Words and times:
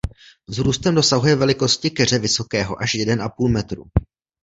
Vzrůstem 0.47 0.95
dosahuje 0.95 1.35
velikosti 1.35 1.89
keře 1.89 2.19
vysokého 2.19 2.81
až 2.81 2.93
jeden 2.95 3.21
a 3.21 3.29
půl 3.29 3.49
metru. 3.49 3.83